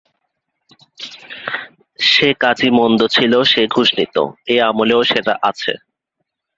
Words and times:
সে 1.99 2.27
কাজি 2.41 2.69
মন্দ 2.77 2.99
ছিল 3.15 3.33
সে 3.51 3.61
ঘুষ 3.73 3.89
নিত, 3.97 4.15
এ 4.47 4.55
আমলেও 4.69 5.01
সেটা 5.11 5.33
আছে। 5.49 5.73